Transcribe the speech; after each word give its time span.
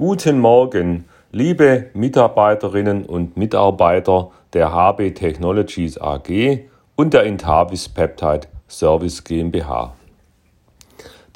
Guten 0.00 0.38
Morgen, 0.38 1.04
liebe 1.30 1.90
Mitarbeiterinnen 1.92 3.04
und 3.04 3.36
Mitarbeiter 3.36 4.30
der 4.54 4.72
HB 4.72 5.10
Technologies 5.10 5.98
AG 5.98 6.60
und 6.96 7.12
der 7.12 7.24
Intavis 7.24 7.86
Peptide 7.90 8.48
Service 8.66 9.22
GmbH. 9.24 9.94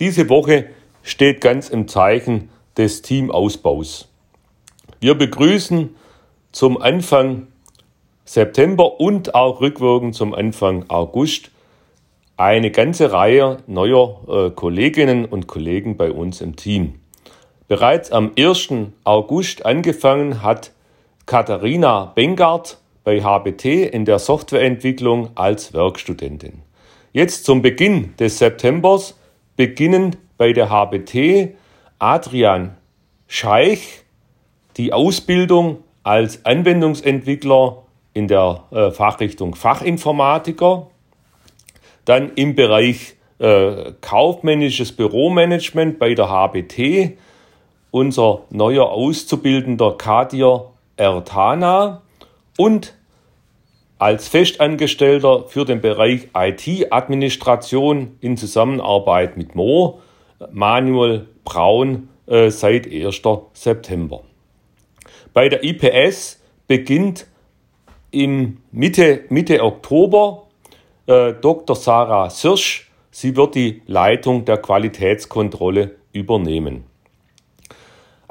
Diese 0.01 0.31
Woche 0.31 0.71
steht 1.03 1.43
ganz 1.43 1.69
im 1.69 1.89
Zeichen 1.89 2.49
des 2.79 3.03
Teamausbaus. 3.03 4.09
Wir 4.99 5.15
begrüßen 5.15 5.95
zum 6.51 6.81
Anfang 6.81 7.49
September 8.25 8.99
und 8.99 9.35
auch 9.35 9.61
rückwirkend 9.61 10.15
zum 10.15 10.33
Anfang 10.33 10.87
August 10.89 11.51
eine 12.39 12.71
ganze 12.71 13.13
Reihe 13.13 13.59
neuer 13.67 14.23
äh, 14.27 14.51
Kolleginnen 14.53 15.27
und 15.27 15.49
Kollegen 15.49 15.99
bei 15.99 16.11
uns 16.11 16.41
im 16.41 16.57
Team. 16.57 17.01
Bereits 17.75 18.13
am 18.13 18.31
1. 18.39 18.69
August 19.03 19.67
angefangen 19.67 20.45
hat 20.45 20.71
Katharina 21.27 22.13
Bengart 22.15 22.79
bei 23.03 23.21
HBT 23.21 23.65
in 23.93 24.05
der 24.05 24.21
Softwareentwicklung 24.21 25.31
als 25.35 25.75
Werkstudentin. 25.75 26.63
Jetzt 27.13 27.45
zum 27.45 27.63
Beginn 27.63 28.15
des 28.17 28.39
Septembers 28.39 29.19
beginnen 29.57 30.15
bei 30.39 30.53
der 30.53 30.71
HBT 30.71 31.57
Adrian 31.99 32.77
Scheich 33.27 34.05
die 34.77 34.93
Ausbildung 34.93 35.79
als 36.05 36.47
Anwendungsentwickler 36.47 37.83
in 38.13 38.29
der 38.29 38.63
äh, 38.71 38.93
Fachrichtung 38.93 39.57
Fachinformatiker, 39.57 40.87
dann 42.05 42.35
im 42.37 42.55
Bereich 42.55 43.17
äh, 43.41 43.95
kaufmännisches 44.01 44.93
Büromanagement 44.93 45.99
bei 45.99 46.15
der 46.15 46.29
HBT 46.29 47.19
unser 47.95 48.43
neuer 48.51 48.91
Auszubildender 48.91 49.93
Kadir 49.97 50.73
Ertana 50.97 52.03
und 52.59 52.93
als 53.99 54.27
Festangestellter 54.27 55.45
für 55.47 55.65
den 55.65 55.81
Bereich 55.81 56.29
IT-Administration 56.35 58.17
in 58.21 58.37
Zusammenarbeit 58.37 59.37
mit 59.37 59.55
Mo, 59.55 60.01
Manuel 60.51 61.29
Braun 61.45 62.09
äh, 62.27 62.51
seit 62.51 62.93
1. 62.93 63.23
September. 63.53 64.25
Bei 65.33 65.49
der 65.49 65.63
IPS 65.63 66.43
beginnt 66.67 67.29
im 68.11 68.59
Mitte, 68.73 69.21
Mitte 69.29 69.63
Oktober 69.63 70.49
äh, 71.07 71.33
Dr. 71.33 71.77
Sarah 71.77 72.29
Sirsch. 72.29 72.91
Sie 73.13 73.37
wird 73.37 73.55
die 73.55 73.83
Leitung 73.87 74.45
der 74.45 74.57
Qualitätskontrolle 74.57 75.95
übernehmen. 76.13 76.93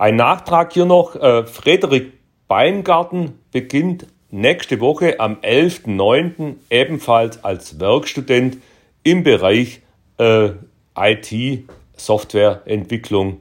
Ein 0.04 0.18
Nachtrag 0.18 0.73
hier 0.73 0.84
noch. 0.84 1.16
Äh, 1.16 1.46
Frederik 1.46 2.12
Weingarten 2.50 3.40
beginnt 3.54 4.06
nächste 4.32 4.82
Woche 4.82 5.22
am 5.22 5.36
11.09. 5.36 6.56
ebenfalls 6.70 7.42
als 7.45 7.80
Werkstudent 7.80 8.58
im 9.04 9.23
Bereich 9.23 9.80
äh, 10.18 10.50
IT-Softwareentwicklung 10.94 13.40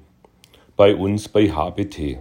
bei 0.77 0.95
uns 0.95 1.29
bei 1.29 1.49
HBT. 1.49 2.19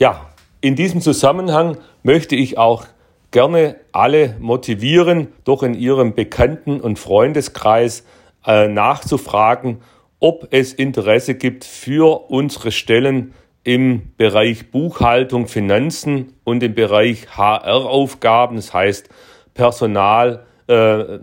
Ja, 0.00 0.26
in 0.60 0.74
diesem 0.74 1.00
Zusammenhang 1.00 1.78
möchte 2.02 2.34
ich 2.34 2.58
auch 2.58 2.86
gerne 3.30 3.76
alle 3.92 4.34
motivieren, 4.40 5.28
doch 5.44 5.62
in 5.62 5.74
ihrem 5.74 6.16
Bekannten- 6.16 6.80
und 6.80 6.98
Freundeskreis 6.98 8.04
äh, 8.44 8.66
nachzufragen, 8.66 9.80
ob 10.20 10.48
es 10.50 10.72
Interesse 10.72 11.34
gibt 11.34 11.64
für 11.64 12.30
unsere 12.30 12.72
Stellen 12.72 13.34
im 13.64 14.12
Bereich 14.16 14.70
Buchhaltung, 14.70 15.48
Finanzen 15.48 16.34
und 16.44 16.62
im 16.62 16.74
Bereich 16.74 17.36
HR-Aufgaben, 17.36 18.56
das 18.56 18.72
heißt 18.72 19.08
Personal, 19.54 20.46
äh, 20.68 21.18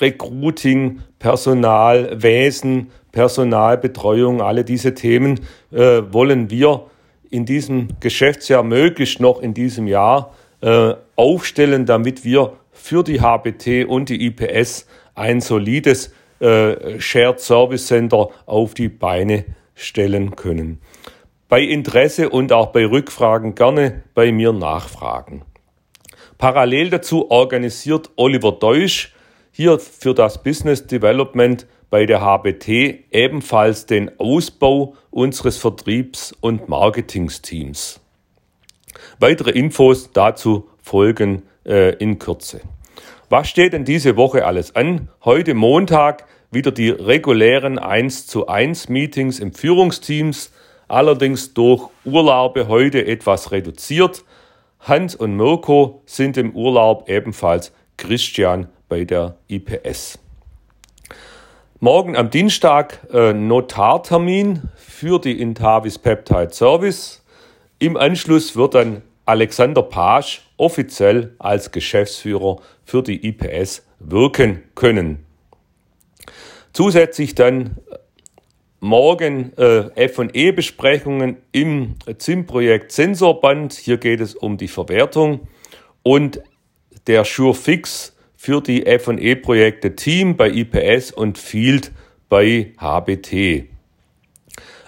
Recruiting, 0.00 1.02
Personalwesen, 1.18 2.90
Personalbetreuung, 3.12 4.40
alle 4.40 4.64
diese 4.64 4.94
Themen 4.94 5.40
äh, 5.70 6.02
wollen 6.10 6.50
wir 6.50 6.86
in 7.30 7.44
diesem 7.44 7.88
Geschäftsjahr 8.00 8.62
möglichst 8.62 9.20
noch 9.20 9.40
in 9.40 9.54
diesem 9.54 9.86
Jahr 9.86 10.34
äh, 10.62 10.94
aufstellen, 11.16 11.86
damit 11.86 12.24
wir 12.24 12.54
für 12.72 13.04
die 13.04 13.20
HBT 13.20 13.86
und 13.86 14.08
die 14.08 14.26
IPS 14.26 14.86
ein 15.14 15.40
solides 15.40 16.12
äh, 16.42 17.00
Shared 17.00 17.40
Service 17.40 17.86
Center 17.86 18.28
auf 18.46 18.74
die 18.74 18.88
Beine 18.88 19.44
stellen 19.74 20.36
können. 20.36 20.80
Bei 21.48 21.60
Interesse 21.62 22.30
und 22.30 22.52
auch 22.52 22.68
bei 22.68 22.84
Rückfragen 22.86 23.54
gerne 23.54 24.02
bei 24.14 24.32
mir 24.32 24.52
nachfragen. 24.52 25.42
Parallel 26.38 26.90
dazu 26.90 27.30
organisiert 27.30 28.10
Oliver 28.16 28.52
Deutsch 28.52 29.14
hier 29.52 29.78
für 29.78 30.14
das 30.14 30.42
Business 30.42 30.86
Development 30.86 31.66
bei 31.90 32.06
der 32.06 32.22
HBT 32.22 33.04
ebenfalls 33.10 33.86
den 33.86 34.18
Ausbau 34.18 34.94
unseres 35.10 35.58
Vertriebs- 35.58 36.34
und 36.40 36.68
Marketingsteams. 36.68 38.00
Weitere 39.20 39.50
Infos 39.50 40.10
dazu 40.12 40.68
folgen 40.80 41.42
äh, 41.64 41.94
in 41.96 42.18
Kürze. 42.18 42.62
Was 43.32 43.48
steht 43.48 43.72
denn 43.72 43.86
diese 43.86 44.18
Woche 44.18 44.44
alles 44.44 44.76
an? 44.76 45.08
Heute 45.24 45.54
Montag 45.54 46.26
wieder 46.50 46.70
die 46.70 46.90
regulären 46.90 47.78
1 47.78 48.26
zu 48.26 48.46
1 48.46 48.90
Meetings 48.90 49.40
im 49.40 49.54
Führungsteams, 49.54 50.52
allerdings 50.86 51.54
durch 51.54 51.88
Urlaube 52.04 52.68
heute 52.68 53.06
etwas 53.06 53.50
reduziert. 53.50 54.26
Hans 54.80 55.14
und 55.14 55.34
Mirko 55.34 56.02
sind 56.04 56.36
im 56.36 56.54
Urlaub 56.54 57.08
ebenfalls 57.08 57.72
Christian 57.96 58.68
bei 58.90 59.04
der 59.04 59.36
IPS. 59.48 60.18
Morgen 61.80 62.18
am 62.18 62.28
Dienstag 62.28 63.00
äh, 63.14 63.32
Notartermin 63.32 64.64
für 64.76 65.18
die 65.18 65.40
Intavis 65.40 65.96
Peptide 65.96 66.50
Service. 66.52 67.24
Im 67.78 67.96
Anschluss 67.96 68.56
wird 68.56 68.74
dann 68.74 69.00
Alexander 69.24 69.82
Page 69.82 70.42
offiziell 70.56 71.34
als 71.38 71.70
Geschäftsführer 71.70 72.60
für 72.84 73.02
die 73.02 73.26
IPS 73.28 73.86
wirken 74.00 74.62
können. 74.74 75.24
Zusätzlich 76.72 77.34
dann 77.34 77.76
morgen 78.80 79.56
äh, 79.56 80.08
FE-Besprechungen 80.08 81.36
im 81.52 81.94
ZIM-Projekt 82.18 82.90
Sensorband. 82.90 83.74
Hier 83.74 83.98
geht 83.98 84.20
es 84.20 84.34
um 84.34 84.56
die 84.56 84.68
Verwertung 84.68 85.46
und 86.02 86.42
der 87.06 87.24
SureFix 87.24 88.16
für 88.36 88.60
die 88.60 88.82
FE-Projekte 88.82 89.94
Team 89.94 90.36
bei 90.36 90.50
IPS 90.50 91.12
und 91.12 91.38
Field 91.38 91.92
bei 92.28 92.72
HBT. 92.78 93.71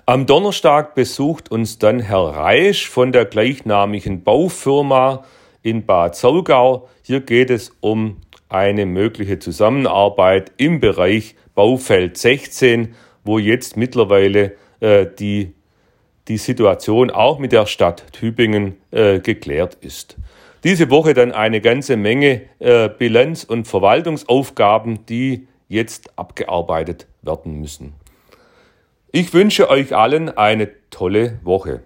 Am 0.07 0.27
Donnerstag 0.27 0.95
besucht 0.95 1.51
uns 1.51 1.79
dann 1.79 1.99
Herr 1.99 2.37
Reisch 2.37 2.91
von 2.91 3.11
der 3.11 3.25
gleichnamigen 3.25 4.23
Baufirma 4.23 5.25
in 5.63 5.87
Bad 5.87 6.15
Saulgau. 6.15 6.91
Hier 7.01 7.23
geht 7.23 7.49
es 7.49 7.75
um 7.81 8.19
eine 8.51 8.85
mögliche 8.85 9.39
Zusammenarbeit 9.39 10.53
im 10.59 10.79
Bereich 10.79 11.37
Baufeld 11.55 12.19
16, 12.19 12.95
wo 13.25 13.39
jetzt 13.39 13.79
mittlerweile 13.79 14.53
äh, 14.81 15.07
die, 15.07 15.55
die 16.29 16.37
Situation 16.37 17.11
auch 17.11 17.39
mit 17.39 17.53
der 17.53 17.65
Stadt 17.65 18.13
Tübingen 18.13 18.77
äh, 18.91 19.21
geklärt 19.21 19.79
ist. 19.81 20.19
Diese 20.65 20.91
Woche 20.91 21.15
dann 21.15 21.33
eine 21.33 21.63
ganze 21.63 21.97
Menge 21.97 22.43
äh, 22.59 22.91
Bilanz- 22.91 23.45
und 23.45 23.67
Verwaltungsaufgaben, 23.67 25.07
die 25.07 25.49
jetzt 25.67 26.19
abgearbeitet 26.19 27.07
werden 27.23 27.59
müssen. 27.59 27.95
Ich 29.17 29.33
wünsche 29.33 29.71
euch 29.71 29.95
allen 29.95 30.37
eine 30.37 30.71
tolle 30.91 31.39
Woche. 31.45 31.85